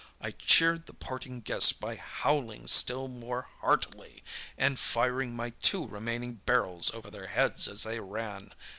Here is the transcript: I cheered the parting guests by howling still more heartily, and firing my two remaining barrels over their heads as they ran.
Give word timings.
I 0.19 0.31
cheered 0.31 0.87
the 0.87 0.95
parting 0.95 1.41
guests 1.41 1.73
by 1.73 1.95
howling 1.95 2.65
still 2.65 3.07
more 3.07 3.49
heartily, 3.59 4.23
and 4.57 4.79
firing 4.79 5.35
my 5.35 5.51
two 5.61 5.85
remaining 5.85 6.33
barrels 6.47 6.91
over 6.91 7.11
their 7.11 7.27
heads 7.27 7.67
as 7.67 7.83
they 7.83 7.99
ran. 7.99 8.49